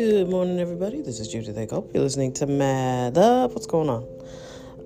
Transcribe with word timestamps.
Good 0.00 0.30
morning, 0.30 0.58
everybody. 0.60 1.02
This 1.02 1.20
is 1.20 1.28
Judith. 1.28 1.70
Hope 1.70 1.90
you're 1.92 2.02
listening 2.02 2.32
to 2.32 2.46
Mad 2.46 3.18
Up. 3.18 3.52
What's 3.52 3.66
going 3.66 3.90
on? 3.90 4.06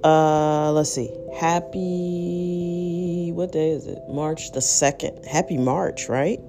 Uh, 0.02 0.72
let's 0.72 0.92
see. 0.92 1.08
Happy. 1.38 3.30
What 3.32 3.52
day 3.52 3.70
is 3.70 3.86
it? 3.86 4.00
March 4.08 4.50
the 4.50 4.58
2nd. 4.58 5.24
Happy 5.24 5.56
March, 5.56 6.08
right? 6.08 6.40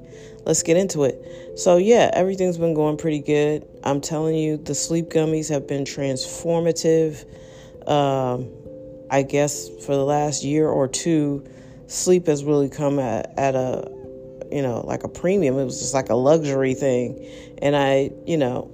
Let's 0.46 0.64
get 0.64 0.78
into 0.78 1.04
it. 1.04 1.60
So, 1.60 1.78
yeah, 1.78 2.10
everything's 2.12 2.58
been 2.58 2.74
going 2.74 2.98
pretty 2.98 3.20
good. 3.20 3.68
I'm 3.84 4.02
telling 4.02 4.36
you, 4.36 4.58
the 4.58 4.74
sleep 4.74 5.10
gummies 5.10 5.48
have 5.50 5.68
been 5.68 5.84
transformative. 5.84 7.24
Um, 7.88 8.50
I 9.12 9.22
guess 9.22 9.70
for 9.86 9.94
the 9.94 10.04
last 10.04 10.44
year 10.44 10.68
or 10.68 10.88
two, 10.88 11.46
sleep 11.86 12.26
has 12.26 12.44
really 12.44 12.70
come 12.70 12.98
at, 12.98 13.32
at 13.38 13.54
a 13.54 13.95
you 14.56 14.62
know, 14.62 14.80
like 14.86 15.04
a 15.04 15.10
premium. 15.10 15.60
It 15.60 15.66
was 15.66 15.80
just 15.80 15.94
like 15.94 16.08
a 16.08 16.16
luxury 16.16 16.74
thing. 16.74 17.20
And 17.62 17.76
I, 17.76 18.12
you 18.26 18.38
know, 18.38 18.72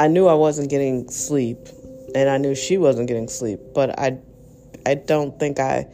I 0.00 0.08
knew 0.08 0.26
I 0.26 0.34
wasn't 0.34 0.70
getting 0.70 1.08
sleep 1.08 1.68
and 2.16 2.28
I 2.28 2.36
knew 2.36 2.56
she 2.56 2.78
wasn't 2.78 3.06
getting 3.06 3.28
sleep, 3.28 3.60
but 3.74 3.96
I 3.96 4.18
I 4.86 4.96
don't 4.96 5.38
think 5.38 5.60
I 5.60 5.86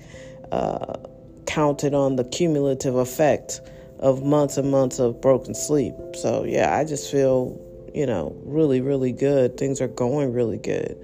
uh, 0.50 0.96
counted 1.44 1.92
on 1.92 2.16
the 2.16 2.24
cumulative 2.24 2.94
effect 2.94 3.60
of 3.98 4.24
months 4.24 4.56
and 4.56 4.70
months 4.70 4.98
of 4.98 5.20
broken 5.20 5.54
sleep. 5.54 5.94
So, 6.14 6.44
yeah, 6.44 6.74
I 6.74 6.84
just 6.86 7.10
feel, 7.10 7.60
you 7.94 8.06
know, 8.06 8.34
really 8.42 8.80
really 8.80 9.12
good. 9.12 9.58
Things 9.58 9.82
are 9.82 9.88
going 9.88 10.32
really 10.32 10.58
good. 10.58 10.96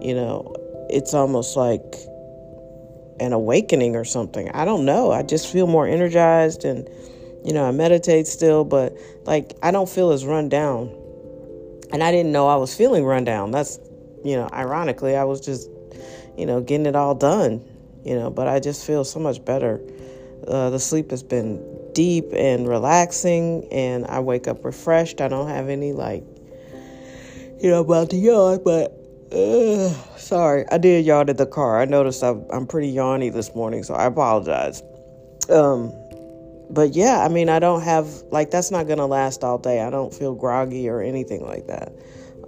You 0.00 0.14
know, 0.14 0.56
it's 0.88 1.12
almost 1.12 1.54
like 1.54 1.96
an 3.20 3.34
awakening 3.34 3.94
or 3.94 4.06
something. 4.06 4.50
I 4.52 4.64
don't 4.64 4.86
know. 4.86 5.12
I 5.12 5.22
just 5.22 5.52
feel 5.52 5.66
more 5.66 5.86
energized 5.86 6.64
and 6.64 6.88
you 7.44 7.52
know, 7.52 7.64
I 7.64 7.70
meditate 7.72 8.26
still, 8.26 8.64
but 8.64 8.96
like 9.24 9.54
I 9.62 9.70
don't 9.70 9.88
feel 9.88 10.10
as 10.10 10.24
run 10.24 10.48
down. 10.48 10.94
And 11.92 12.02
I 12.02 12.10
didn't 12.10 12.32
know 12.32 12.48
I 12.48 12.56
was 12.56 12.74
feeling 12.74 13.04
run 13.04 13.24
down. 13.24 13.50
That's, 13.50 13.78
you 14.24 14.36
know, 14.36 14.48
ironically, 14.52 15.14
I 15.14 15.24
was 15.24 15.40
just, 15.40 15.68
you 16.38 16.46
know, 16.46 16.60
getting 16.60 16.86
it 16.86 16.96
all 16.96 17.14
done, 17.14 17.62
you 18.04 18.14
know, 18.14 18.30
but 18.30 18.48
I 18.48 18.60
just 18.60 18.86
feel 18.86 19.04
so 19.04 19.20
much 19.20 19.44
better. 19.44 19.80
Uh, 20.48 20.70
the 20.70 20.78
sleep 20.78 21.10
has 21.10 21.22
been 21.22 21.62
deep 21.92 22.32
and 22.32 22.66
relaxing, 22.66 23.68
and 23.70 24.06
I 24.06 24.20
wake 24.20 24.48
up 24.48 24.64
refreshed. 24.64 25.20
I 25.20 25.28
don't 25.28 25.48
have 25.48 25.68
any, 25.68 25.92
like, 25.92 26.24
you 27.60 27.70
know, 27.70 27.80
about 27.80 28.08
to 28.10 28.16
yawn, 28.16 28.62
but 28.64 28.98
sorry, 30.18 30.64
I 30.70 30.78
did 30.78 31.04
yawn 31.04 31.28
in 31.28 31.36
the 31.36 31.46
car. 31.46 31.80
I 31.80 31.84
noticed 31.84 32.24
I'm, 32.24 32.44
I'm 32.50 32.66
pretty 32.66 32.92
yawny 32.92 33.28
this 33.28 33.54
morning, 33.54 33.82
so 33.82 33.94
I 33.94 34.06
apologize. 34.06 34.82
Um, 35.50 35.92
but 36.72 36.94
yeah, 36.94 37.22
I 37.22 37.28
mean, 37.28 37.48
I 37.48 37.58
don't 37.58 37.82
have 37.82 38.08
like 38.30 38.50
that's 38.50 38.70
not 38.70 38.88
gonna 38.88 39.06
last 39.06 39.44
all 39.44 39.58
day. 39.58 39.82
I 39.82 39.90
don't 39.90 40.12
feel 40.12 40.34
groggy 40.34 40.88
or 40.88 41.02
anything 41.02 41.44
like 41.44 41.66
that. 41.66 41.92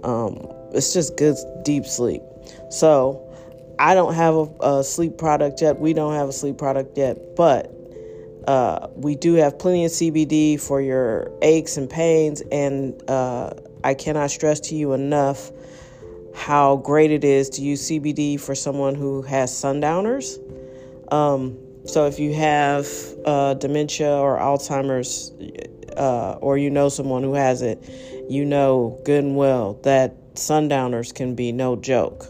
Um, 0.03 0.47
it's 0.73 0.93
just 0.93 1.15
good 1.15 1.35
deep 1.63 1.85
sleep. 1.85 2.21
So 2.69 3.21
I 3.79 3.93
don't 3.93 4.13
have 4.13 4.35
a, 4.35 4.49
a, 4.61 4.83
sleep 4.83 5.17
product 5.17 5.61
yet. 5.61 5.79
We 5.79 5.93
don't 5.93 6.13
have 6.13 6.29
a 6.29 6.33
sleep 6.33 6.57
product 6.57 6.97
yet, 6.97 7.35
but 7.35 7.71
uh, 8.47 8.87
we 8.95 9.15
do 9.15 9.33
have 9.35 9.57
plenty 9.57 9.85
of 9.85 9.91
CBD 9.91 10.59
for 10.59 10.81
your 10.81 11.31
aches 11.41 11.77
and 11.77 11.89
pains. 11.89 12.41
And 12.51 13.01
uh, 13.09 13.51
I 13.83 13.93
cannot 13.93 14.31
stress 14.31 14.59
to 14.61 14.75
you 14.75 14.93
enough 14.93 15.51
how 16.35 16.77
great 16.77 17.11
it 17.11 17.23
is 17.23 17.49
to 17.51 17.61
use 17.61 17.89
CBD 17.89 18.39
for 18.39 18.55
someone 18.55 18.95
who 18.95 19.21
has 19.23 19.55
sundowners. 19.55 20.39
Um, 21.11 21.57
so 21.85 22.05
if 22.07 22.19
you 22.19 22.33
have 22.33 22.87
uh, 23.25 23.53
dementia 23.55 24.11
or 24.11 24.37
Alzheimer's, 24.37 25.31
uh, 25.97 26.33
or 26.41 26.57
you 26.57 26.69
know 26.69 26.89
someone 26.89 27.23
who 27.23 27.33
has 27.33 27.61
it, 27.61 27.83
you 28.29 28.43
know 28.43 28.99
good 29.05 29.23
and 29.23 29.35
well 29.35 29.79
that 29.83 30.15
sundowners 30.35 31.11
can 31.11 31.35
be 31.35 31.51
no 31.51 31.75
joke. 31.75 32.25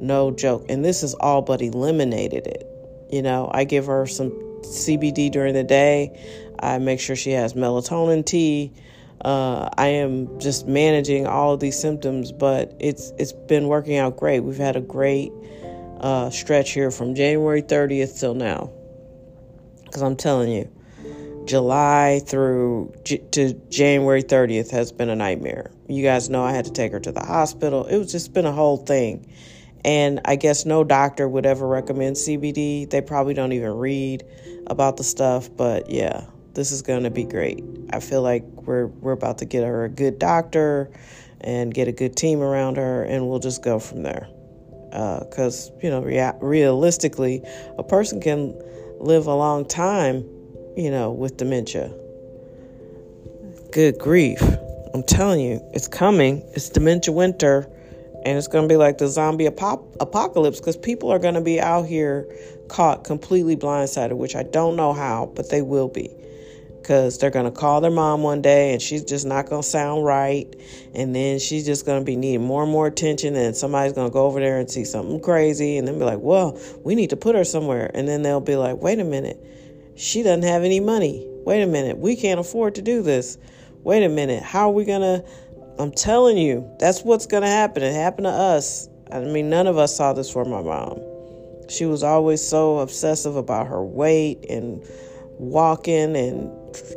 No 0.00 0.30
joke. 0.30 0.64
And 0.68 0.84
this 0.84 1.00
has 1.00 1.14
all 1.14 1.42
but 1.42 1.60
eliminated 1.60 2.46
it. 2.46 2.64
You 3.10 3.22
know, 3.22 3.50
I 3.52 3.64
give 3.64 3.86
her 3.86 4.06
some 4.06 4.30
CBD 4.62 5.30
during 5.30 5.54
the 5.54 5.64
day. 5.64 6.16
I 6.60 6.78
make 6.78 7.00
sure 7.00 7.16
she 7.16 7.32
has 7.32 7.54
melatonin 7.54 8.24
tea. 8.24 8.72
Uh, 9.24 9.68
I 9.76 9.88
am 9.88 10.38
just 10.38 10.68
managing 10.68 11.26
all 11.26 11.54
of 11.54 11.60
these 11.60 11.78
symptoms, 11.78 12.30
but 12.30 12.76
it's 12.78 13.12
it's 13.18 13.32
been 13.32 13.66
working 13.66 13.96
out 13.96 14.16
great. 14.16 14.40
We've 14.40 14.56
had 14.56 14.76
a 14.76 14.80
great 14.80 15.32
uh, 16.00 16.30
stretch 16.30 16.72
here 16.72 16.90
from 16.90 17.14
January 17.14 17.62
30th 17.62 18.18
till 18.18 18.34
now. 18.34 18.70
Because 19.84 20.02
I'm 20.02 20.16
telling 20.16 20.50
you, 20.50 20.70
July 21.46 22.20
through 22.26 22.92
J- 23.04 23.18
to 23.32 23.54
January 23.70 24.22
30th 24.22 24.70
has 24.70 24.92
been 24.92 25.08
a 25.08 25.16
nightmare. 25.16 25.70
You 25.88 26.02
guys 26.02 26.28
know 26.28 26.44
I 26.44 26.52
had 26.52 26.66
to 26.66 26.72
take 26.72 26.92
her 26.92 27.00
to 27.00 27.10
the 27.10 27.24
hospital. 27.24 27.86
It 27.86 27.96
was 27.96 28.12
just 28.12 28.34
been 28.34 28.46
a 28.46 28.52
whole 28.52 28.76
thing. 28.76 29.32
And 29.84 30.20
I 30.24 30.36
guess 30.36 30.66
no 30.66 30.84
doctor 30.84 31.26
would 31.28 31.46
ever 31.46 31.66
recommend 31.66 32.16
CBD. 32.16 32.90
They 32.90 33.00
probably 33.00 33.32
don't 33.32 33.52
even 33.52 33.72
read 33.72 34.24
about 34.66 34.98
the 34.98 35.04
stuff, 35.04 35.48
but 35.56 35.88
yeah, 35.88 36.24
this 36.52 36.72
is 36.72 36.82
going 36.82 37.04
to 37.04 37.10
be 37.10 37.24
great. 37.24 37.64
I 37.90 38.00
feel 38.00 38.20
like 38.20 38.44
we're 38.44 38.86
we're 38.86 39.12
about 39.12 39.38
to 39.38 39.46
get 39.46 39.64
her 39.64 39.84
a 39.84 39.88
good 39.88 40.18
doctor 40.18 40.90
and 41.40 41.72
get 41.72 41.88
a 41.88 41.92
good 41.92 42.16
team 42.16 42.42
around 42.42 42.76
her 42.76 43.04
and 43.04 43.28
we'll 43.28 43.38
just 43.38 43.62
go 43.62 43.78
from 43.78 44.02
there 44.02 44.28
because 44.90 45.70
uh, 45.70 45.74
you 45.82 45.90
know 45.90 46.00
rea- 46.00 46.36
realistically 46.40 47.42
a 47.78 47.82
person 47.82 48.20
can 48.20 48.54
live 48.98 49.26
a 49.26 49.34
long 49.34 49.64
time 49.66 50.24
you 50.76 50.90
know 50.90 51.10
with 51.10 51.36
dementia. 51.36 51.92
Good 53.70 53.98
grief. 53.98 54.40
I'm 54.94 55.02
telling 55.02 55.40
you 55.40 55.60
it's 55.74 55.88
coming. 55.88 56.42
It's 56.54 56.68
dementia 56.70 57.12
winter 57.12 57.70
and 58.24 58.36
it's 58.36 58.48
going 58.48 58.66
to 58.66 58.72
be 58.72 58.76
like 58.76 58.98
the 58.98 59.08
zombie 59.08 59.46
apocalypse 59.46 60.58
because 60.58 60.76
people 60.76 61.10
are 61.10 61.18
going 61.18 61.34
to 61.34 61.40
be 61.40 61.60
out 61.60 61.86
here 61.86 62.28
caught 62.68 63.04
completely 63.04 63.56
blindsided 63.56 64.16
which 64.16 64.34
i 64.34 64.42
don't 64.42 64.76
know 64.76 64.92
how 64.92 65.30
but 65.34 65.50
they 65.50 65.62
will 65.62 65.88
be 65.88 66.10
because 66.88 67.18
they're 67.18 67.28
going 67.28 67.44
to 67.44 67.50
call 67.50 67.82
their 67.82 67.90
mom 67.90 68.22
one 68.22 68.40
day 68.40 68.72
and 68.72 68.80
she's 68.80 69.04
just 69.04 69.26
not 69.26 69.44
going 69.44 69.60
to 69.60 69.68
sound 69.68 70.06
right. 70.06 70.46
And 70.94 71.14
then 71.14 71.38
she's 71.38 71.66
just 71.66 71.84
going 71.84 72.00
to 72.00 72.04
be 72.04 72.16
needing 72.16 72.46
more 72.46 72.62
and 72.62 72.72
more 72.72 72.86
attention. 72.86 73.36
And 73.36 73.54
somebody's 73.54 73.92
going 73.92 74.08
to 74.08 74.12
go 74.12 74.24
over 74.24 74.40
there 74.40 74.58
and 74.58 74.70
see 74.70 74.86
something 74.86 75.20
crazy 75.20 75.76
and 75.76 75.86
then 75.86 75.98
be 75.98 76.06
like, 76.06 76.20
well, 76.20 76.58
we 76.84 76.94
need 76.94 77.10
to 77.10 77.16
put 77.16 77.34
her 77.34 77.44
somewhere. 77.44 77.90
And 77.92 78.08
then 78.08 78.22
they'll 78.22 78.40
be 78.40 78.56
like, 78.56 78.80
wait 78.80 78.98
a 79.00 79.04
minute, 79.04 79.38
she 79.96 80.22
doesn't 80.22 80.44
have 80.44 80.64
any 80.64 80.80
money. 80.80 81.26
Wait 81.44 81.62
a 81.62 81.66
minute, 81.66 81.98
we 81.98 82.16
can't 82.16 82.40
afford 82.40 82.76
to 82.76 82.82
do 82.82 83.02
this. 83.02 83.36
Wait 83.82 84.02
a 84.02 84.08
minute, 84.08 84.42
how 84.42 84.70
are 84.70 84.72
we 84.72 84.86
going 84.86 85.02
to? 85.02 85.22
I'm 85.78 85.92
telling 85.92 86.38
you, 86.38 86.74
that's 86.80 87.02
what's 87.02 87.26
going 87.26 87.42
to 87.42 87.50
happen. 87.50 87.82
It 87.82 87.92
happened 87.92 88.24
to 88.24 88.32
us. 88.32 88.88
I 89.12 89.20
mean, 89.20 89.50
none 89.50 89.66
of 89.66 89.76
us 89.76 89.94
saw 89.94 90.14
this 90.14 90.30
for 90.30 90.46
my 90.46 90.62
mom. 90.62 91.00
She 91.68 91.84
was 91.84 92.02
always 92.02 92.42
so 92.42 92.78
obsessive 92.78 93.36
about 93.36 93.66
her 93.66 93.84
weight 93.84 94.46
and 94.48 94.82
walking 95.38 96.16
and 96.16 96.50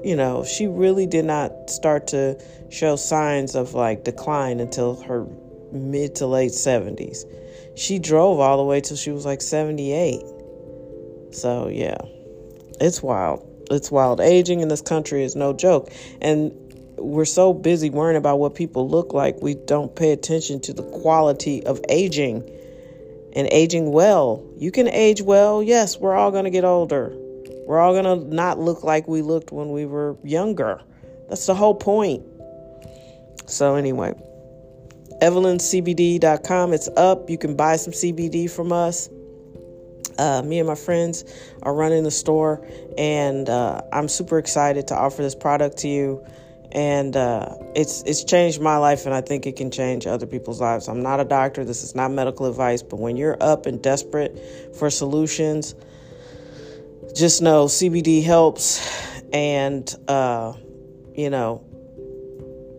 you 0.04 0.16
know, 0.16 0.44
she 0.44 0.68
really 0.68 1.06
did 1.06 1.26
not 1.26 1.70
start 1.70 2.08
to 2.08 2.42
show 2.70 2.96
signs 2.96 3.56
of 3.56 3.74
like 3.74 4.04
decline 4.04 4.60
until 4.60 5.02
her 5.04 5.26
mid 5.72 6.16
to 6.16 6.28
late 6.28 6.52
70s. 6.52 7.26
She 7.78 8.00
drove 8.00 8.40
all 8.40 8.58
the 8.58 8.64
way 8.64 8.82
till 8.82 8.98
she 8.98 9.12
was 9.12 9.26
like 9.26 9.42
78. 9.42 10.22
So, 11.32 11.68
yeah, 11.68 11.98
it's 12.80 13.02
wild. 13.02 13.48
It's 13.72 13.90
wild. 13.90 14.20
Aging 14.20 14.60
in 14.60 14.68
this 14.68 14.82
country 14.82 15.24
is 15.24 15.36
no 15.36 15.54
joke. 15.54 15.90
And 16.22 16.52
we're 16.98 17.26
so 17.26 17.54
busy 17.54 17.90
worrying 17.90 18.18
about 18.18 18.40
what 18.40 18.56
people 18.56 18.88
look 18.88 19.14
like, 19.14 19.42
we 19.42 19.56
don't 19.56 19.96
pay 19.96 20.12
attention 20.12 20.60
to 20.62 20.74
the 20.74 20.84
quality 20.84 21.66
of 21.66 21.80
aging 21.90 22.48
and 23.34 23.48
aging 23.52 23.92
well. 23.92 24.46
You 24.58 24.72
can 24.72 24.88
age 24.88 25.22
well. 25.22 25.64
Yes, 25.64 25.98
we're 25.98 26.14
all 26.14 26.32
going 26.32 26.44
to 26.44 26.50
get 26.50 26.66
older. 26.66 27.16
We're 27.66 27.80
all 27.80 27.94
going 27.94 28.06
to 28.06 28.34
not 28.34 28.60
look 28.60 28.84
like 28.84 29.08
we 29.08 29.22
looked 29.22 29.52
when 29.52 29.72
we 29.72 29.86
were 29.86 30.18
younger. 30.24 30.82
That's 31.30 31.46
the 31.46 31.56
whole 31.56 31.76
point. 31.76 32.24
So, 33.46 33.76
anyway, 33.76 34.14
EvelynCBD.com. 35.22 36.74
It's 36.74 36.90
up. 36.98 37.30
You 37.30 37.38
can 37.38 37.56
buy 37.56 37.76
some 37.76 37.94
CBD 37.94 38.50
from 38.50 38.72
us. 38.72 39.10
Uh, 40.18 40.42
me 40.44 40.60
and 40.60 40.68
my 40.68 40.76
friends 40.76 41.24
are 41.64 41.74
running 41.74 42.04
the 42.04 42.12
store, 42.12 42.66
and 42.98 43.50
uh, 43.50 43.82
I'm 43.92 44.08
super 44.08 44.38
excited 44.38 44.88
to 44.90 44.96
offer 44.96 45.22
this 45.22 45.36
product 45.36 45.78
to 45.78 45.88
you. 45.88 46.26
And 46.74 47.18
uh, 47.18 47.56
it's 47.76 48.02
it's 48.04 48.24
changed 48.24 48.62
my 48.62 48.78
life, 48.78 49.06
and 49.06 49.14
I 49.14 49.22
think 49.22 49.46
it 49.46 49.58
can 49.58 49.72
change 49.72 50.08
other 50.08 50.26
people's 50.26 50.62
lives. 50.62 50.88
I'm 50.88 51.02
not 51.02 51.20
a 51.20 51.26
doctor. 51.26 51.66
This 51.66 51.84
is 51.84 51.96
not 51.96 52.12
medical 52.12 52.46
advice, 52.46 52.82
but 52.82 53.00
when 53.00 53.18
you're 53.18 53.38
up 53.42 53.66
and 53.66 53.82
desperate 53.82 54.38
for 54.78 54.90
solutions, 54.90 55.76
just 57.16 57.42
know 57.42 57.66
CBD 57.66 58.24
helps, 58.24 58.82
and 59.34 59.94
uh, 60.08 60.54
you 61.16 61.30
know, 61.30 61.64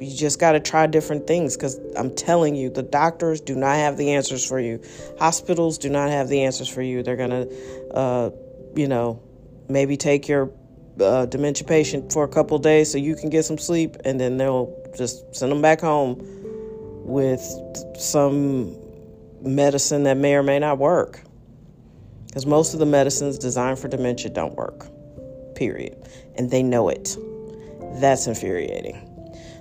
you 0.00 0.14
just 0.16 0.40
got 0.40 0.52
to 0.52 0.60
try 0.60 0.86
different 0.86 1.26
things 1.26 1.56
because 1.56 1.78
I'm 1.96 2.14
telling 2.14 2.56
you, 2.56 2.70
the 2.70 2.82
doctors 2.82 3.40
do 3.40 3.54
not 3.54 3.76
have 3.76 3.96
the 3.96 4.12
answers 4.12 4.44
for 4.46 4.58
you. 4.58 4.82
Hospitals 5.18 5.78
do 5.78 5.88
not 5.88 6.10
have 6.10 6.28
the 6.28 6.44
answers 6.44 6.68
for 6.68 6.82
you. 6.82 7.02
They're 7.02 7.16
gonna, 7.16 7.46
uh, 7.92 8.30
you 8.74 8.88
know, 8.88 9.22
maybe 9.68 9.96
take 9.96 10.28
your 10.28 10.50
uh, 11.00 11.26
dementia 11.26 11.66
patient 11.66 12.12
for 12.12 12.24
a 12.24 12.28
couple 12.28 12.58
days 12.58 12.90
so 12.90 12.98
you 12.98 13.14
can 13.14 13.30
get 13.30 13.44
some 13.44 13.58
sleep, 13.58 13.96
and 14.04 14.20
then 14.20 14.36
they'll 14.36 14.74
just 14.96 15.34
send 15.34 15.52
them 15.52 15.62
back 15.62 15.80
home 15.80 16.16
with 17.04 17.42
some 17.98 18.76
medicine 19.40 20.04
that 20.04 20.16
may 20.16 20.34
or 20.34 20.42
may 20.42 20.58
not 20.58 20.78
work. 20.78 21.22
Because 22.32 22.46
most 22.46 22.72
of 22.72 22.80
the 22.80 22.86
medicines 22.86 23.36
designed 23.36 23.78
for 23.78 23.88
dementia 23.88 24.30
don't 24.30 24.54
work, 24.54 24.86
period. 25.54 25.94
And 26.36 26.50
they 26.50 26.62
know 26.62 26.88
it. 26.88 27.14
That's 28.00 28.26
infuriating. 28.26 29.06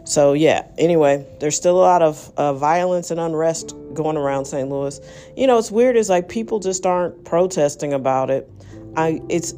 So, 0.06 0.32
yeah, 0.32 0.66
anyway, 0.78 1.28
there's 1.42 1.58
still 1.58 1.78
a 1.78 1.84
lot 1.84 2.02
of 2.02 2.32
uh, 2.38 2.54
violence 2.54 3.12
and 3.12 3.20
unrest 3.20 3.76
going 3.94 4.16
around 4.16 4.46
St. 4.46 4.70
Louis. 4.70 5.02
You 5.36 5.48
know, 5.48 5.58
it's 5.58 5.70
weird 5.70 5.98
is 5.98 6.10
like 6.10 6.30
people 6.30 6.60
just 6.60 6.86
aren't 6.86 7.26
protesting 7.26 7.92
about 7.92 8.30
it. 8.30 8.50
I 8.96 9.20
it's 9.28 9.54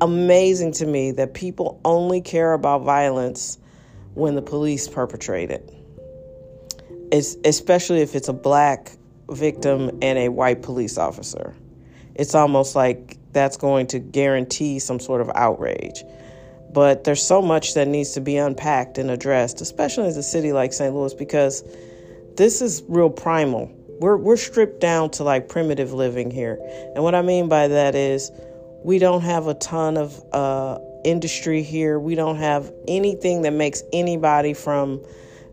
amazing 0.00 0.72
to 0.72 0.86
me 0.86 1.12
that 1.12 1.34
people 1.34 1.80
only 1.84 2.20
care 2.20 2.54
about 2.54 2.82
violence 2.82 3.56
when 4.14 4.34
the 4.34 4.42
police 4.42 4.88
perpetrate 4.88 5.52
it. 5.52 5.72
It's, 7.12 7.36
especially 7.44 8.00
if 8.00 8.16
it's 8.16 8.28
a 8.28 8.32
black 8.32 8.96
victim 9.30 9.98
and 10.02 10.18
a 10.18 10.28
white 10.28 10.62
police 10.62 10.98
officer. 10.98 11.54
It's 12.18 12.34
almost 12.34 12.74
like 12.74 13.16
that's 13.32 13.56
going 13.56 13.86
to 13.88 13.98
guarantee 13.98 14.78
some 14.78 15.00
sort 15.00 15.20
of 15.20 15.30
outrage. 15.34 16.02
But 16.72 17.04
there's 17.04 17.22
so 17.22 17.40
much 17.40 17.74
that 17.74 17.88
needs 17.88 18.12
to 18.12 18.20
be 18.20 18.36
unpacked 18.36 18.98
and 18.98 19.10
addressed, 19.10 19.60
especially 19.60 20.08
in 20.08 20.18
a 20.18 20.22
city 20.22 20.52
like 20.52 20.72
St. 20.72 20.94
Louis, 20.94 21.14
because 21.14 21.62
this 22.36 22.60
is 22.60 22.82
real 22.88 23.08
primal. 23.08 23.72
We're, 24.00 24.16
we're 24.16 24.36
stripped 24.36 24.80
down 24.80 25.10
to 25.12 25.24
like 25.24 25.48
primitive 25.48 25.92
living 25.92 26.30
here. 26.30 26.58
And 26.94 27.02
what 27.02 27.14
I 27.14 27.22
mean 27.22 27.48
by 27.48 27.68
that 27.68 27.94
is 27.94 28.30
we 28.84 28.98
don't 28.98 29.22
have 29.22 29.46
a 29.46 29.54
ton 29.54 29.96
of 29.96 30.22
uh, 30.32 30.78
industry 31.04 31.62
here. 31.62 31.98
We 31.98 32.14
don't 32.14 32.36
have 32.36 32.72
anything 32.86 33.42
that 33.42 33.52
makes 33.52 33.82
anybody 33.92 34.54
from 34.54 35.02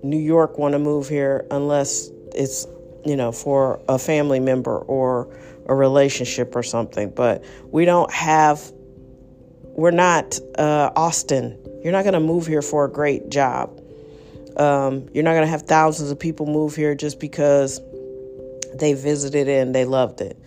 New 0.03 0.19
York 0.19 0.57
want 0.57 0.73
to 0.73 0.79
move 0.79 1.07
here 1.09 1.45
unless 1.50 2.09
it's, 2.33 2.67
you 3.06 3.15
know, 3.15 3.31
for 3.31 3.79
a 3.88 3.97
family 3.97 4.39
member 4.39 4.77
or 4.77 5.35
a 5.67 5.75
relationship 5.75 6.56
or 6.56 6.63
something. 6.63 7.09
But 7.09 7.44
we 7.71 7.85
don't 7.85 8.12
have, 8.12 8.62
we're 9.62 9.91
not 9.91 10.39
uh, 10.57 10.91
Austin. 10.95 11.59
You're 11.83 11.94
not 11.94 12.03
going 12.03 12.13
to 12.13 12.19
move 12.19 12.47
here 12.47 12.62
for 12.62 12.85
a 12.85 12.91
great 12.91 13.29
job. 13.29 13.81
Um, 14.57 15.09
you're 15.13 15.23
not 15.23 15.33
going 15.33 15.44
to 15.44 15.51
have 15.51 15.63
thousands 15.63 16.12
of 16.12 16.19
people 16.19 16.45
move 16.45 16.75
here 16.75 16.95
just 16.95 17.19
because 17.19 17.81
they 18.73 18.94
visited 18.94 19.47
it 19.47 19.62
and 19.62 19.75
they 19.75 19.85
loved 19.85 20.21
it. 20.21 20.38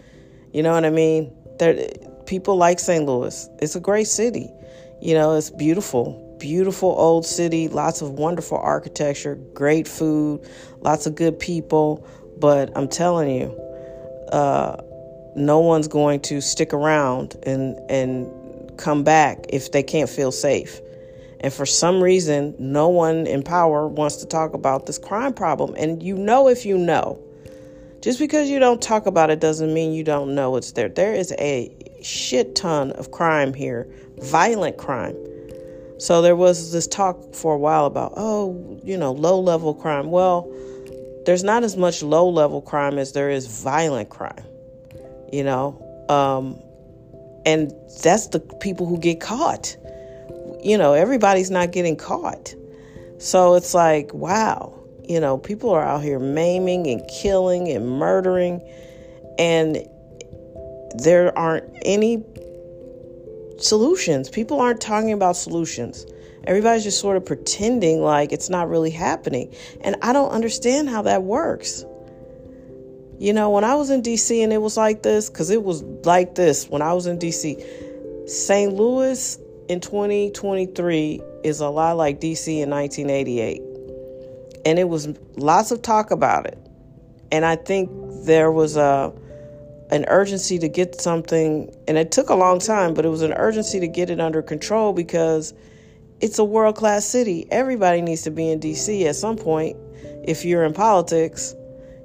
You 0.53 0.63
know 0.63 0.73
what 0.73 0.85
I 0.85 0.91
mean? 0.91 1.33
There, 1.59 1.89
people 2.27 2.57
like 2.57 2.79
St. 2.79 3.05
Louis. 3.05 3.49
It's 3.61 3.77
a 3.77 3.81
great 3.81 4.07
city. 4.07 4.51
You 5.01 5.15
know, 5.15 5.35
it's 5.35 5.51
beautiful, 5.51 6.37
beautiful 6.39 6.91
old 6.91 7.27
city, 7.27 7.69
lots 7.69 8.03
of 8.03 8.13
wonderful 8.13 8.59
architecture, 8.59 9.37
great 9.55 9.87
food, 9.87 10.47
lots 10.81 11.07
of 11.07 11.15
good 11.15 11.39
people. 11.39 12.07
But 12.39 12.71
I'm 12.77 12.89
telling 12.89 13.31
you, 13.31 13.51
uh, 14.33 14.83
no 15.39 15.61
one's 15.61 15.89
going 15.89 16.21
to 16.21 16.41
stick 16.41 16.73
around 16.73 17.37
and 17.45 17.79
and 17.91 18.27
come 18.79 19.03
back 19.03 19.47
if 19.49 19.73
they 19.73 19.83
can't 19.83 20.09
feel 20.09 20.33
safe. 20.33 20.81
And 21.41 21.53
for 21.53 21.67
some 21.67 22.03
reason, 22.03 22.55
no 22.59 22.89
one 22.89 23.27
in 23.27 23.43
power 23.43 23.87
wants 23.87 24.17
to 24.17 24.27
talk 24.27 24.55
about 24.55 24.87
this 24.87 24.99
crime 24.99 25.33
problem. 25.33 25.75
And 25.77 26.03
you 26.03 26.17
know, 26.17 26.49
if 26.49 26.67
you 26.67 26.77
know, 26.77 27.21
just 28.01 28.19
because 28.19 28.49
you 28.51 28.59
don't 28.59 28.83
talk 28.83 29.07
about 29.07 29.31
it 29.31 29.41
doesn't 29.41 29.73
mean 29.73 29.93
you 29.93 30.05
don't 30.05 30.35
know 30.35 30.57
it's 30.57 30.73
there. 30.73 30.89
There 30.89 31.15
is 31.15 31.33
a 31.39 31.75
shit 32.03 32.55
ton 32.55 32.93
of 32.93 33.11
crime 33.11 33.55
here, 33.55 33.89
violent 34.19 34.79
crime. 34.79 35.17
So 35.99 36.23
there 36.23 36.37
was 36.37 36.71
this 36.73 36.87
talk 36.87 37.35
for 37.35 37.55
a 37.55 37.59
while 37.59 37.87
about, 37.87 38.13
oh, 38.17 38.81
you 38.85 38.97
know, 38.97 39.13
low 39.13 39.41
level 39.41 39.75
crime. 39.75 40.11
Well, 40.11 40.49
there's 41.27 41.43
not 41.43 41.65
as 41.65 41.77
much 41.77 42.03
low 42.03 42.29
level 42.29 42.63
crime 42.63 42.99
as 42.99 43.13
there 43.13 43.31
is 43.31 43.47
violent 43.47 44.09
crime, 44.09 44.45
you 45.33 45.45
know? 45.45 45.85
Um, 46.09 46.61
and 47.45 47.73
that's 48.03 48.29
the 48.29 48.41
people 48.41 48.87
who 48.87 48.99
get 48.99 49.21
caught. 49.21 49.77
You 50.63 50.77
know, 50.77 50.93
everybody's 50.95 51.51
not 51.51 51.73
getting 51.73 51.97
caught. 51.97 52.55
So 53.19 53.55
it's 53.55 53.75
like, 53.75 54.13
wow, 54.13 54.79
you 55.09 55.21
know, 55.21 55.39
people 55.39 55.71
are 55.71 55.83
out 55.83 56.03
here 56.03 56.19
maiming 56.19 56.87
and 56.87 57.03
killing 57.09 57.69
and 57.69 57.89
murdering. 57.89 58.61
And 59.39 59.79
there 60.95 61.37
aren't 61.37 61.65
any 61.83 62.25
solutions. 63.59 64.29
People 64.29 64.61
aren't 64.61 64.81
talking 64.81 65.13
about 65.13 65.37
solutions. 65.37 66.07
Everybody's 66.45 66.85
just 66.85 67.01
sort 67.01 67.17
of 67.17 67.27
pretending 67.27 68.03
like 68.03 68.33
it's 68.33 68.49
not 68.49 68.69
really 68.69 68.91
happening. 68.91 69.55
And 69.83 69.97
I 70.03 70.13
don't 70.13 70.31
understand 70.31 70.89
how 70.89 71.03
that 71.03 71.23
works. 71.23 71.85
You 73.19 73.33
know, 73.33 73.51
when 73.51 73.65
I 73.65 73.75
was 73.75 73.91
in 73.91 74.03
DC 74.03 74.43
and 74.45 74.53
it 74.53 74.63
was 74.63 74.77
like 74.77 75.03
this, 75.03 75.29
because 75.29 75.51
it 75.51 75.63
was 75.63 75.83
like 75.83 76.37
this 76.37 76.69
when 76.69 76.83
I 76.83 76.93
was 76.93 77.07
in 77.07 77.19
DC, 77.19 78.29
St. 78.29 78.73
Louis 78.73 79.39
in 79.69 79.81
2023 79.81 81.21
is 81.43 81.61
a 81.61 81.69
lot 81.69 81.97
like 81.97 82.21
DC 82.21 82.63
in 82.63 82.71
1988. 82.71 83.61
And 84.65 84.79
it 84.79 84.89
was 84.89 85.09
lots 85.37 85.73
of 85.73 85.83
talk 85.83 86.11
about 86.11 86.47
it. 86.47 86.59
And 87.33 87.45
I 87.45 87.57
think 87.57 87.91
there 88.25 88.53
was 88.53 88.77
a 88.77 89.13
an 89.91 90.05
urgency 90.09 90.59
to 90.59 90.69
get 90.69 91.01
something, 91.01 91.75
and 91.89 91.97
it 91.97 92.13
took 92.13 92.29
a 92.29 92.35
long 92.35 92.59
time, 92.59 92.93
but 92.93 93.07
it 93.07 93.09
was 93.09 93.23
an 93.23 93.33
urgency 93.33 93.81
to 93.81 93.89
get 93.89 94.11
it 94.11 94.21
under 94.21 94.43
control 94.43 94.93
because 94.93 95.55
it's 96.21 96.39
a 96.39 96.45
world 96.45 96.77
class 96.77 97.07
city. 97.07 97.47
Everybody 97.51 98.03
needs 98.03 98.23
to 98.23 98.31
be 98.31 98.51
in 98.51 98.61
DC 98.61 99.07
at 99.07 99.17
some 99.17 99.37
point. 99.37 99.77
If 100.25 100.45
you're 100.45 100.65
in 100.65 100.75
politics, 100.75 101.55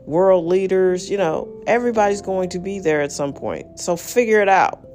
world 0.05 0.45
leaders, 0.45 1.09
you 1.09 1.17
know, 1.17 1.63
everybody's 1.67 2.21
going 2.21 2.49
to 2.49 2.59
be 2.59 2.79
there 2.79 3.01
at 3.01 3.11
some 3.11 3.33
point. 3.33 3.79
So 3.79 3.95
figure 3.95 4.41
it 4.41 4.49
out. 4.49 4.85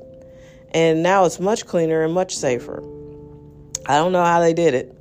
And 0.72 1.02
now 1.02 1.24
it's 1.24 1.40
much 1.40 1.66
cleaner 1.66 2.04
and 2.04 2.12
much 2.12 2.36
safer. 2.36 2.82
I 3.86 3.96
don't 3.96 4.12
know 4.12 4.24
how 4.24 4.40
they 4.40 4.52
did 4.52 4.74
it, 4.74 4.94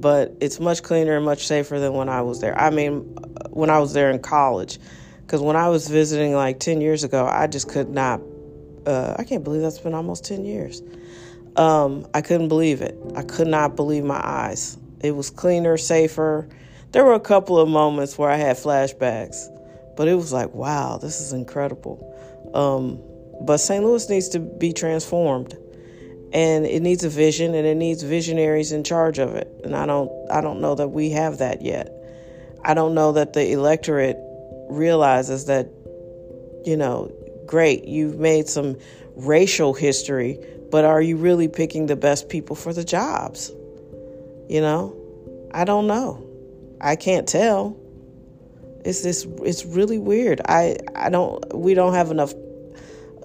but 0.00 0.34
it's 0.40 0.60
much 0.60 0.82
cleaner 0.82 1.16
and 1.16 1.24
much 1.24 1.46
safer 1.46 1.78
than 1.78 1.92
when 1.92 2.08
I 2.08 2.22
was 2.22 2.40
there. 2.40 2.58
I 2.58 2.70
mean, 2.70 3.00
when 3.50 3.68
I 3.68 3.78
was 3.78 3.92
there 3.92 4.10
in 4.10 4.20
college. 4.20 4.78
Because 5.20 5.42
when 5.42 5.56
I 5.56 5.68
was 5.68 5.86
visiting 5.86 6.34
like 6.34 6.58
10 6.58 6.80
years 6.80 7.04
ago, 7.04 7.24
I 7.24 7.46
just 7.46 7.68
could 7.68 7.88
not, 7.88 8.20
uh, 8.86 9.14
I 9.16 9.22
can't 9.22 9.44
believe 9.44 9.62
that's 9.62 9.78
been 9.78 9.94
almost 9.94 10.24
10 10.24 10.44
years. 10.44 10.82
Um, 11.56 12.06
I 12.14 12.20
couldn't 12.20 12.48
believe 12.48 12.80
it. 12.80 12.98
I 13.14 13.22
could 13.22 13.46
not 13.46 13.76
believe 13.76 14.02
my 14.02 14.20
eyes. 14.24 14.76
It 15.00 15.12
was 15.12 15.30
cleaner, 15.30 15.76
safer. 15.76 16.48
There 16.92 17.04
were 17.04 17.14
a 17.14 17.20
couple 17.20 17.58
of 17.58 17.68
moments 17.68 18.18
where 18.18 18.28
I 18.28 18.36
had 18.36 18.56
flashbacks, 18.56 19.46
but 19.96 20.08
it 20.08 20.14
was 20.14 20.32
like, 20.32 20.54
wow, 20.54 20.98
this 20.98 21.20
is 21.20 21.32
incredible. 21.32 21.98
Um, 22.54 23.02
but 23.44 23.58
St. 23.58 23.84
Louis 23.84 24.08
needs 24.08 24.28
to 24.30 24.38
be 24.38 24.72
transformed 24.72 25.56
and 26.32 26.64
it 26.64 26.80
needs 26.80 27.04
a 27.04 27.08
vision 27.08 27.54
and 27.54 27.66
it 27.66 27.76
needs 27.76 28.02
visionaries 28.02 28.70
in 28.70 28.84
charge 28.84 29.18
of 29.18 29.34
it 29.34 29.50
and 29.64 29.74
i 29.74 29.84
don't 29.84 30.12
i 30.30 30.40
don't 30.40 30.60
know 30.60 30.76
that 30.76 30.86
we 30.86 31.10
have 31.10 31.38
that 31.38 31.60
yet 31.60 31.90
i 32.64 32.72
don't 32.72 32.94
know 32.94 33.10
that 33.10 33.32
the 33.32 33.50
electorate 33.50 34.16
realizes 34.70 35.46
that, 35.46 35.68
you 36.64 36.76
know, 36.76 37.12
great, 37.46 37.84
you've 37.84 38.18
made 38.18 38.48
some 38.48 38.76
racial 39.16 39.74
history, 39.74 40.38
but 40.70 40.84
are 40.84 41.02
you 41.02 41.16
really 41.16 41.48
picking 41.48 41.86
the 41.86 41.96
best 41.96 42.28
people 42.28 42.56
for 42.56 42.72
the 42.72 42.84
jobs? 42.84 43.50
You 44.48 44.60
know, 44.60 44.96
I 45.52 45.64
don't 45.64 45.86
know. 45.86 46.26
I 46.80 46.96
can't 46.96 47.28
tell. 47.28 47.76
It's 48.84 49.02
this. 49.02 49.26
It's 49.42 49.64
really 49.64 49.98
weird. 49.98 50.40
I 50.46 50.76
I 50.94 51.10
don't. 51.10 51.44
We 51.54 51.74
don't 51.74 51.94
have 51.94 52.10
enough 52.10 52.32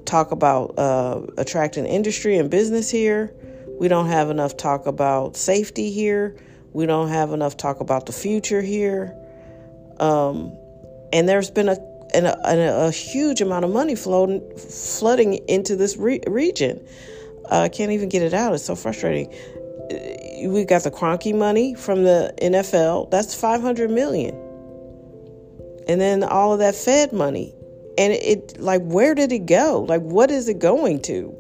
talk 0.05 0.31
about 0.31 0.77
uh, 0.77 1.21
attracting 1.37 1.85
industry 1.85 2.37
and 2.37 2.49
business 2.49 2.89
here. 2.89 3.33
We 3.79 3.87
don't 3.87 4.07
have 4.07 4.29
enough 4.29 4.55
talk 4.57 4.85
about 4.85 5.35
safety 5.35 5.91
here. 5.91 6.35
We 6.73 6.85
don't 6.85 7.09
have 7.09 7.31
enough 7.31 7.57
talk 7.57 7.79
about 7.79 8.05
the 8.05 8.13
future 8.13 8.61
here. 8.61 9.15
Um, 9.99 10.57
and 11.11 11.27
there's 11.27 11.49
been 11.49 11.69
a 11.69 11.77
a, 12.13 12.87
a, 12.87 12.91
huge 12.91 13.41
amount 13.41 13.65
of 13.65 13.71
money 13.71 13.95
flowing, 13.95 14.41
flooding 14.57 15.35
into 15.47 15.75
this 15.75 15.97
re- 15.97 16.21
region. 16.27 16.85
Uh, 17.51 17.61
I 17.61 17.69
can't 17.69 17.91
even 17.91 18.09
get 18.09 18.21
it 18.21 18.33
out. 18.33 18.53
It's 18.53 18.63
so 18.63 18.75
frustrating. 18.75 19.33
Uh, 19.33 20.49
we 20.49 20.63
got 20.65 20.83
the 20.83 20.91
Kroenke 20.91 21.35
money 21.35 21.75
from 21.75 22.03
the 22.03 22.33
NFL. 22.41 23.11
That's 23.11 23.35
500 23.35 23.89
million. 23.89 24.44
And 25.87 26.01
then 26.01 26.23
all 26.23 26.53
of 26.53 26.59
that 26.59 26.75
Fed 26.75 27.13
money. 27.13 27.53
And 27.97 28.13
it, 28.13 28.59
like 28.59 28.81
where 28.81 29.15
did 29.15 29.31
it 29.31 29.45
go? 29.45 29.85
Like 29.87 30.01
what 30.01 30.31
is 30.31 30.47
it 30.47 30.59
going 30.59 31.01
to? 31.03 31.33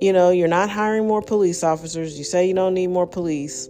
You 0.00 0.12
know, 0.12 0.30
you're 0.30 0.48
not 0.48 0.70
hiring 0.70 1.06
more 1.06 1.22
police 1.22 1.62
officers. 1.62 2.16
You 2.18 2.24
say 2.24 2.46
you 2.46 2.54
don't 2.54 2.74
need 2.74 2.88
more 2.88 3.06
police. 3.06 3.68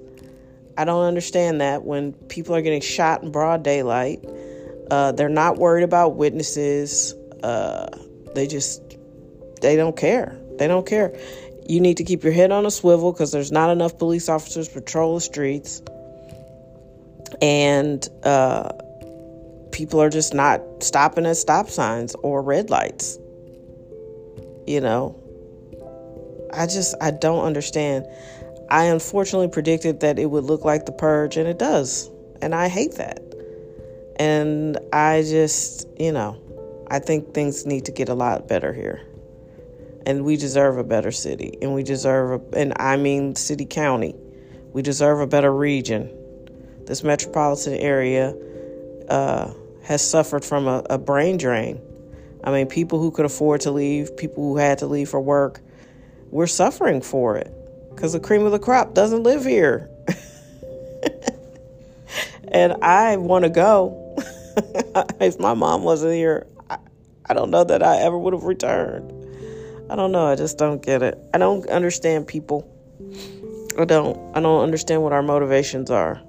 I 0.76 0.84
don't 0.84 1.04
understand 1.04 1.60
that 1.60 1.84
when 1.84 2.12
people 2.12 2.54
are 2.54 2.62
getting 2.62 2.80
shot 2.80 3.22
in 3.22 3.32
broad 3.32 3.62
daylight 3.62 4.24
uh, 4.90 5.12
they're 5.12 5.28
not 5.28 5.56
worried 5.56 5.84
about 5.84 6.16
witnesses. 6.16 7.14
Uh, 7.42 7.86
they 8.34 8.46
just 8.46 8.96
they 9.62 9.76
don't 9.76 9.96
care. 9.96 10.36
They 10.58 10.66
don't 10.66 10.86
care. 10.86 11.16
You 11.68 11.80
need 11.80 11.98
to 11.98 12.04
keep 12.04 12.24
your 12.24 12.32
head 12.32 12.50
on 12.50 12.66
a 12.66 12.70
swivel 12.70 13.12
because 13.12 13.30
there's 13.30 13.52
not 13.52 13.70
enough 13.70 13.98
police 13.98 14.28
officers 14.28 14.68
patrol 14.68 15.14
the 15.14 15.20
streets. 15.20 15.80
And 17.40 18.06
uh, 18.24 18.72
people 19.80 20.02
are 20.02 20.10
just 20.10 20.34
not 20.34 20.60
stopping 20.80 21.24
at 21.24 21.38
stop 21.38 21.70
signs 21.70 22.14
or 22.16 22.42
red 22.42 22.68
lights. 22.68 23.18
You 24.66 24.82
know, 24.82 25.16
I 26.52 26.66
just, 26.66 26.94
I 27.00 27.12
don't 27.12 27.46
understand. 27.46 28.06
I 28.68 28.84
unfortunately 28.84 29.48
predicted 29.48 30.00
that 30.00 30.18
it 30.18 30.26
would 30.26 30.44
look 30.44 30.66
like 30.66 30.84
the 30.84 30.92
purge, 30.92 31.38
and 31.38 31.48
it 31.48 31.58
does. 31.58 32.10
And 32.42 32.54
I 32.54 32.68
hate 32.68 32.96
that. 32.96 33.22
And 34.16 34.76
I 34.92 35.22
just, 35.22 35.88
you 35.98 36.12
know, 36.12 36.36
I 36.90 36.98
think 36.98 37.32
things 37.32 37.64
need 37.64 37.86
to 37.86 37.92
get 37.92 38.10
a 38.10 38.14
lot 38.14 38.46
better 38.48 38.74
here. 38.74 39.00
And 40.04 40.26
we 40.26 40.36
deserve 40.36 40.76
a 40.76 40.84
better 40.84 41.10
city. 41.10 41.56
And 41.62 41.72
we 41.72 41.84
deserve, 41.84 42.42
a, 42.52 42.58
and 42.58 42.74
I 42.76 42.98
mean 42.98 43.34
city 43.34 43.64
county. 43.64 44.14
We 44.74 44.82
deserve 44.82 45.20
a 45.20 45.26
better 45.26 45.54
region. 45.54 46.10
This 46.84 47.02
metropolitan 47.02 47.74
area 47.76 48.36
uh, 49.08 49.54
has 49.90 50.08
suffered 50.08 50.44
from 50.44 50.68
a, 50.68 50.84
a 50.88 50.98
brain 50.98 51.36
drain. 51.36 51.82
I 52.44 52.52
mean, 52.52 52.68
people 52.68 53.00
who 53.00 53.10
could 53.10 53.24
afford 53.24 53.62
to 53.62 53.72
leave, 53.72 54.16
people 54.16 54.44
who 54.44 54.56
had 54.56 54.78
to 54.78 54.86
leave 54.86 55.08
for 55.08 55.20
work, 55.20 55.60
we're 56.30 56.46
suffering 56.46 57.00
for 57.00 57.36
it 57.36 57.52
because 57.90 58.12
the 58.12 58.20
cream 58.20 58.46
of 58.46 58.52
the 58.52 58.60
crop 58.60 58.94
doesn't 58.94 59.24
live 59.24 59.44
here. 59.44 59.90
and 62.52 62.74
I 62.84 63.16
want 63.16 63.42
to 63.42 63.50
go. 63.50 64.14
if 65.20 65.40
my 65.40 65.54
mom 65.54 65.82
wasn't 65.82 66.14
here, 66.14 66.46
I, 66.70 66.78
I 67.28 67.34
don't 67.34 67.50
know 67.50 67.64
that 67.64 67.82
I 67.82 67.96
ever 67.96 68.16
would 68.16 68.32
have 68.32 68.44
returned. 68.44 69.12
I 69.90 69.96
don't 69.96 70.12
know. 70.12 70.26
I 70.26 70.36
just 70.36 70.56
don't 70.56 70.80
get 70.80 71.02
it. 71.02 71.18
I 71.34 71.38
don't 71.38 71.68
understand 71.68 72.28
people. 72.28 72.64
I 73.76 73.86
don't. 73.86 74.36
I 74.36 74.40
don't 74.40 74.62
understand 74.62 75.02
what 75.02 75.12
our 75.12 75.22
motivations 75.22 75.90
are. 75.90 76.22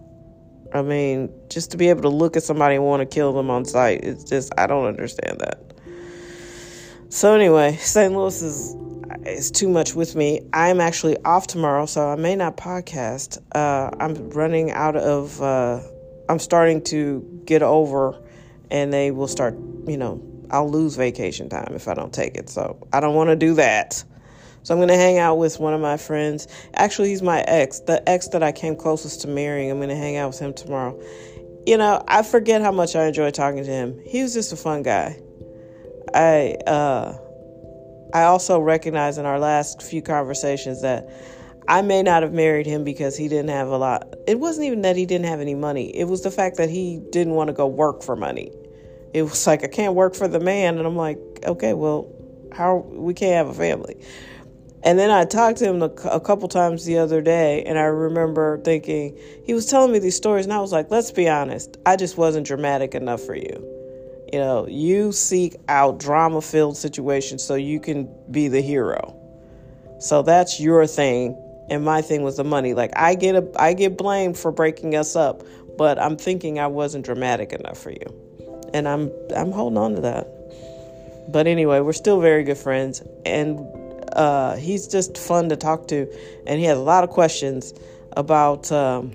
I 0.74 0.82
mean, 0.82 1.30
just 1.50 1.72
to 1.72 1.78
be 1.78 1.90
able 1.90 2.04
to 2.04 2.10
look 2.10 2.38
at 2.38 2.44
somebody 2.44 2.76
and 2.76 2.86
want 2.86 3.02
to 3.02 3.06
kill 3.06 3.34
them 3.34 3.50
on 3.50 3.66
sight, 3.66 4.04
it's 4.04 4.24
just 4.24 4.52
I 4.58 4.68
don't 4.68 4.86
understand 4.86 5.40
that. 5.40 5.74
So 7.10 7.36
anyway, 7.36 7.76
St. 7.76 8.14
Louis 8.14 8.42
is 8.42 8.76
is 9.26 9.52
too 9.52 9.68
much 9.68 9.94
with 9.94 10.16
me. 10.16 10.42
I'm 10.54 10.80
actually 10.80 11.18
off 11.24 11.48
tomorrow, 11.48 11.86
so 11.86 12.08
I 12.08 12.16
may 12.16 12.36
not 12.36 12.58
podcast. 12.58 13.38
Uh, 13.54 13.92
I'm 14.00 14.30
running 14.32 14.72
out 14.72 14.96
of. 14.96 15.42
Uh, 15.42 15.82
I'm 16.30 16.40
starting 16.40 16.82
to 16.86 17.42
get 17.46 17.62
over, 17.62 18.18
and 18.70 18.94
they 18.94 19.12
will 19.12 19.28
start. 19.28 19.56
You 19.88 19.98
know, 19.98 20.22
I'll 20.50 20.70
lose 20.70 20.96
vacation 20.96 21.50
time 21.50 21.74
if 21.76 21.88
I 21.88 21.94
don't 21.94 22.14
take 22.14 22.38
it. 22.38 22.50
So 22.50 22.88
I 22.94 23.00
don't 23.00 23.16
want 23.16 23.30
to 23.30 23.36
do 23.36 23.56
that. 23.56 24.04
So 24.64 24.74
I'm 24.74 24.80
going 24.80 24.90
to 24.90 24.96
hang 24.96 25.18
out 25.18 25.38
with 25.38 25.60
one 25.60 25.74
of 25.74 25.82
my 25.82 25.98
friends. 25.98 26.48
Actually, 26.76 27.10
he's 27.10 27.22
my 27.22 27.42
ex, 27.42 27.80
the 27.80 28.08
ex 28.08 28.28
that 28.30 28.44
I 28.44 28.52
came 28.52 28.76
closest 28.76 29.22
to 29.22 29.28
marrying. 29.28 29.72
I'm 29.72 29.78
going 29.78 29.90
to 29.90 29.96
hang 29.96 30.18
out 30.18 30.28
with 30.28 30.40
him 30.40 30.54
tomorrow. 30.54 31.00
You 31.66 31.78
know, 31.78 32.04
I 32.08 32.24
forget 32.24 32.62
how 32.62 32.72
much 32.72 32.96
I 32.96 33.06
enjoy 33.06 33.32
talking 33.32 33.64
to 33.64 33.70
him. 33.70 34.00
He 34.06 34.22
was 34.22 34.34
just 34.34 34.52
a 34.54 34.56
fun 34.56 34.84
guy. 34.84 35.20
I 36.14 36.56
uh 36.68 37.18
I 38.14 38.24
also 38.24 38.60
recognize 38.60 39.18
in 39.18 39.26
our 39.26 39.40
last 39.40 39.82
few 39.82 40.02
conversations 40.02 40.82
that 40.82 41.10
I 41.68 41.82
may 41.82 42.04
not 42.04 42.24
have 42.24 42.34
married 42.34 42.66
him 42.66 42.84
because 42.84 43.16
he 43.16 43.28
didn't 43.30 43.50
have 43.50 43.70
a 43.70 43.78
lot. 43.78 44.14
It 44.28 44.40
wasn't 44.40 44.68
even 44.68 44.82
that 44.82 44.96
he 44.98 45.06
didn't 45.06 45.28
have 45.28 45.40
any 45.40 45.56
money. 45.56 45.96
It 45.96 46.06
was 46.06 46.24
the 46.24 46.32
fact 46.32 46.58
that 46.58 46.70
he 46.70 47.00
didn't 47.12 47.34
want 47.34 47.48
to 47.48 47.54
go 47.54 47.68
work 47.68 48.04
for 48.04 48.16
money. 48.16 48.52
It 49.14 49.24
was 49.24 49.48
like 49.48 49.64
I 49.64 49.68
can't 49.68 49.94
work 49.94 50.16
for 50.16 50.28
the 50.28 50.40
man, 50.40 50.78
and 50.78 50.88
I'm 50.88 50.96
like, 50.96 51.20
okay, 51.46 51.74
well, 51.74 52.14
how 52.52 52.78
we 52.90 53.14
can't 53.14 53.36
have 53.36 53.48
a 53.48 53.54
family. 53.54 54.04
And 54.84 54.98
then 54.98 55.12
I 55.12 55.26
talked 55.26 55.60
to 55.60 55.66
him 55.66 55.84
a, 55.84 56.20
couple 56.20 56.48
times 56.48 56.86
the 56.86 56.98
other 56.98 57.22
day, 57.22 57.64
and 57.64 57.78
I 57.78 57.84
remember 57.84 58.58
thinking 58.60 59.16
he 59.46 59.54
was 59.54 59.68
telling 59.68 59.92
me 59.92 60.00
these 60.00 60.16
stories, 60.16 60.46
and 60.46 60.54
I 60.54 60.60
was 60.60 60.72
like, 60.72 60.90
let's 60.90 61.12
be 61.12 61.30
honest, 61.30 61.78
I 61.86 61.96
just 61.96 62.18
wasn't 62.18 62.48
dramatic 62.48 62.96
enough 62.96 63.22
for 63.22 63.36
you. 63.36 63.68
You 64.34 64.40
know, 64.40 64.68
you 64.68 65.12
seek 65.12 65.58
out 65.68 66.00
drama 66.00 66.42
filled 66.42 66.78
situations 66.78 67.44
so 67.44 67.56
you 67.56 67.80
can 67.80 68.10
be 68.32 68.48
the 68.48 68.62
hero. 68.62 69.16
So 70.00 70.24
that's 70.24 70.60
your 70.60 70.88
thing. 70.88 71.38
And 71.70 71.86
my 71.86 72.02
thing 72.02 72.24
was 72.24 72.38
the 72.38 72.44
money. 72.44 72.74
Like 72.74 72.92
I 72.96 73.16
get 73.16 73.36
a 73.36 73.50
I 73.62 73.74
get 73.74 73.98
blamed 73.98 74.38
for 74.38 74.52
breaking 74.52 74.96
us 74.96 75.16
up, 75.16 75.44
but 75.78 76.00
I'm 76.00 76.18
thinking 76.18 76.60
I 76.60 76.68
wasn't 76.68 77.06
dramatic 77.06 77.54
enough 77.54 77.78
for 77.78 77.92
you. 77.92 78.70
And 78.74 78.88
I'm 78.88 79.12
I'm 79.36 79.52
holding 79.52 79.78
on 79.78 79.96
to 79.96 80.02
that. 80.02 80.28
But 81.32 81.48
anyway, 81.48 81.80
we're 81.82 81.94
still 81.94 82.20
very 82.20 82.44
good 82.44 82.58
friends 82.58 83.04
and 83.26 83.60
uh, 84.14 84.56
he's 84.56 84.88
just 84.88 85.18
fun 85.18 85.50
to 85.50 85.56
talk 85.56 85.88
to 85.88 86.08
and 86.46 86.60
he 86.60 86.66
has 86.66 86.78
a 86.78 86.82
lot 86.82 87.04
of 87.04 87.10
questions 87.10 87.74
about 88.18 88.72
um, 88.72 89.12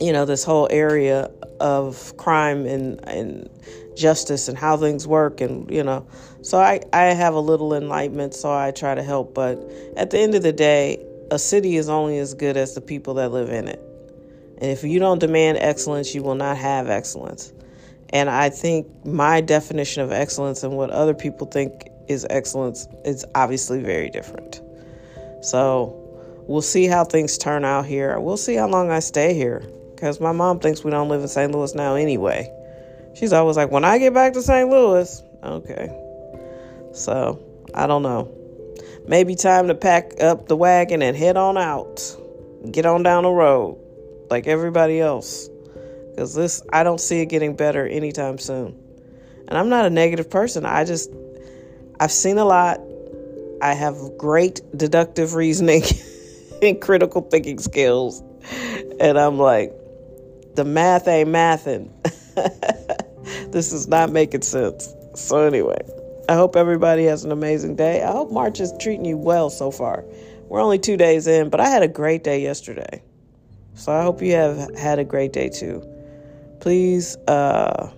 you 0.00 0.12
know 0.12 0.24
this 0.24 0.44
whole 0.44 0.68
area 0.70 1.30
of 1.60 2.16
crime 2.16 2.66
and 2.66 3.00
and 3.08 3.48
justice 3.96 4.48
and 4.48 4.56
how 4.58 4.76
things 4.76 5.06
work 5.06 5.40
and 5.40 5.70
you 5.70 5.82
know. 5.82 6.06
So 6.42 6.58
I, 6.58 6.80
I 6.92 7.04
have 7.04 7.34
a 7.34 7.40
little 7.40 7.72
enlightenment 7.72 8.34
so 8.34 8.52
i 8.52 8.72
try 8.72 8.94
to 8.94 9.02
help 9.02 9.32
but 9.34 9.62
at 9.96 10.10
the 10.10 10.18
end 10.18 10.34
of 10.34 10.42
the 10.42 10.52
day 10.52 11.04
a 11.30 11.38
city 11.38 11.76
is 11.76 11.88
only 11.88 12.18
as 12.18 12.34
good 12.34 12.56
as 12.56 12.74
the 12.74 12.80
people 12.80 13.14
that 13.14 13.30
live 13.30 13.50
in 13.50 13.68
it. 13.68 13.80
And 14.58 14.70
if 14.70 14.82
you 14.84 14.98
don't 14.98 15.18
demand 15.18 15.58
excellence 15.58 16.14
you 16.14 16.22
will 16.22 16.34
not 16.34 16.56
have 16.56 16.88
excellence. 16.88 17.52
And 18.10 18.28
i 18.28 18.48
think 18.48 18.86
my 19.06 19.40
definition 19.40 20.02
of 20.02 20.10
excellence 20.10 20.62
and 20.62 20.76
what 20.76 20.90
other 20.90 21.14
people 21.14 21.46
think 21.46 21.91
is 22.12 22.26
excellence 22.30 22.86
is 23.04 23.24
obviously 23.34 23.80
very 23.82 24.08
different 24.10 24.60
so 25.42 25.98
we'll 26.46 26.62
see 26.62 26.86
how 26.86 27.04
things 27.04 27.36
turn 27.36 27.64
out 27.64 27.84
here 27.84 28.18
we'll 28.20 28.36
see 28.36 28.54
how 28.54 28.68
long 28.68 28.90
i 28.90 29.00
stay 29.00 29.34
here 29.34 29.62
because 29.94 30.20
my 30.20 30.32
mom 30.32 30.60
thinks 30.60 30.84
we 30.84 30.90
don't 30.90 31.08
live 31.08 31.22
in 31.22 31.28
st 31.28 31.52
louis 31.52 31.74
now 31.74 31.94
anyway 31.94 32.48
She's 33.14 33.32
always 33.32 33.56
like, 33.56 33.70
when 33.70 33.84
I 33.84 33.98
get 33.98 34.14
back 34.14 34.32
to 34.34 34.42
St. 34.42 34.68
Louis, 34.68 35.22
okay. 35.42 35.90
So, 36.92 37.42
I 37.74 37.86
don't 37.86 38.02
know. 38.02 38.32
Maybe 39.06 39.34
time 39.34 39.68
to 39.68 39.74
pack 39.74 40.22
up 40.22 40.48
the 40.48 40.56
wagon 40.56 41.02
and 41.02 41.16
head 41.16 41.36
on 41.36 41.58
out. 41.58 42.00
Get 42.70 42.86
on 42.86 43.02
down 43.02 43.24
the 43.24 43.30
road 43.30 43.78
like 44.30 44.46
everybody 44.46 45.00
else. 45.00 45.48
Because 46.10 46.34
this, 46.34 46.62
I 46.72 46.84
don't 46.84 47.00
see 47.00 47.20
it 47.20 47.26
getting 47.26 47.56
better 47.56 47.86
anytime 47.86 48.38
soon. 48.38 48.78
And 49.48 49.58
I'm 49.58 49.68
not 49.68 49.84
a 49.84 49.90
negative 49.90 50.30
person. 50.30 50.64
I 50.64 50.84
just, 50.84 51.10
I've 52.02 52.10
seen 52.10 52.36
a 52.36 52.44
lot. 52.44 52.80
I 53.60 53.74
have 53.74 53.94
great 54.18 54.60
deductive 54.76 55.34
reasoning 55.34 55.84
and 56.62 56.80
critical 56.80 57.22
thinking 57.22 57.60
skills. 57.60 58.24
And 58.98 59.16
I'm 59.16 59.38
like, 59.38 59.72
the 60.56 60.64
math 60.64 61.06
ain't 61.06 61.28
mathing. 61.28 61.92
this 63.52 63.72
is 63.72 63.86
not 63.86 64.10
making 64.10 64.42
sense. 64.42 64.92
So, 65.14 65.46
anyway, 65.46 65.78
I 66.28 66.34
hope 66.34 66.56
everybody 66.56 67.04
has 67.04 67.24
an 67.24 67.30
amazing 67.30 67.76
day. 67.76 68.02
I 68.02 68.10
hope 68.10 68.32
March 68.32 68.58
is 68.58 68.74
treating 68.80 69.04
you 69.04 69.16
well 69.16 69.48
so 69.48 69.70
far. 69.70 70.04
We're 70.48 70.60
only 70.60 70.80
two 70.80 70.96
days 70.96 71.28
in, 71.28 71.50
but 71.50 71.60
I 71.60 71.68
had 71.68 71.84
a 71.84 71.88
great 71.88 72.24
day 72.24 72.42
yesterday. 72.42 73.00
So, 73.74 73.92
I 73.92 74.02
hope 74.02 74.20
you 74.20 74.32
have 74.32 74.76
had 74.76 74.98
a 74.98 75.04
great 75.04 75.32
day 75.32 75.50
too. 75.50 75.86
Please, 76.58 77.16
uh, 77.28 77.92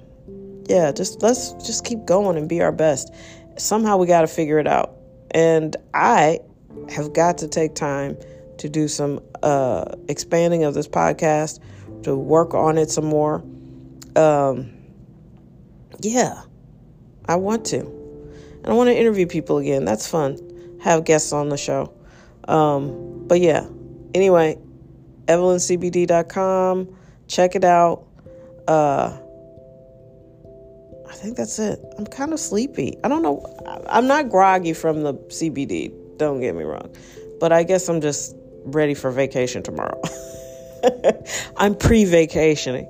yeah, 0.66 0.92
just 0.92 1.22
let's 1.22 1.52
just 1.54 1.86
keep 1.86 2.04
going 2.04 2.36
and 2.36 2.50
be 2.50 2.60
our 2.60 2.72
best. 2.72 3.10
Somehow 3.56 3.96
we 3.96 4.06
got 4.06 4.22
to 4.22 4.26
figure 4.26 4.58
it 4.58 4.66
out. 4.66 4.96
And 5.30 5.76
I 5.92 6.40
have 6.90 7.12
got 7.12 7.38
to 7.38 7.48
take 7.48 7.74
time 7.74 8.16
to 8.58 8.68
do 8.68 8.88
some 8.88 9.20
uh, 9.42 9.84
expanding 10.08 10.64
of 10.64 10.74
this 10.74 10.88
podcast, 10.88 11.60
to 12.02 12.16
work 12.16 12.54
on 12.54 12.78
it 12.78 12.90
some 12.90 13.06
more. 13.06 13.42
Um, 14.16 14.72
yeah, 16.00 16.42
I 17.26 17.36
want 17.36 17.64
to. 17.66 17.80
And 17.80 18.66
I 18.66 18.72
want 18.72 18.88
to 18.88 18.96
interview 18.96 19.26
people 19.26 19.58
again. 19.58 19.84
That's 19.84 20.06
fun. 20.06 20.38
Have 20.82 21.04
guests 21.04 21.32
on 21.32 21.48
the 21.48 21.56
show. 21.56 21.92
Um, 22.46 23.26
but 23.26 23.40
yeah, 23.40 23.66
anyway, 24.14 24.58
evelyncbd.com. 25.26 26.96
Check 27.26 27.54
it 27.54 27.64
out. 27.64 28.06
Uh, 28.68 29.18
I 31.14 31.16
think 31.16 31.36
that's 31.36 31.60
it. 31.60 31.80
I'm 31.96 32.06
kind 32.06 32.32
of 32.32 32.40
sleepy. 32.40 32.98
I 33.04 33.08
don't 33.08 33.22
know. 33.22 33.46
I'm 33.88 34.08
not 34.08 34.30
groggy 34.30 34.72
from 34.72 35.04
the 35.04 35.14
CBD. 35.14 35.92
Don't 36.18 36.40
get 36.40 36.56
me 36.56 36.64
wrong. 36.64 36.92
But 37.38 37.52
I 37.52 37.62
guess 37.62 37.88
I'm 37.88 38.00
just 38.00 38.34
ready 38.64 38.94
for 38.94 39.12
vacation 39.12 39.62
tomorrow. 39.62 40.02
I'm 41.56 41.76
pre 41.76 42.04
vacationing. 42.04 42.88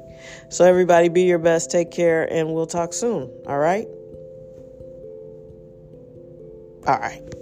So, 0.48 0.64
everybody, 0.64 1.10
be 1.10 1.24
your 1.24 1.38
best, 1.38 1.70
take 1.70 1.90
care, 1.90 2.24
and 2.32 2.54
we'll 2.54 2.66
talk 2.66 2.94
soon. 2.94 3.30
All 3.46 3.58
right? 3.58 3.86
All 6.86 6.98
right. 6.98 7.33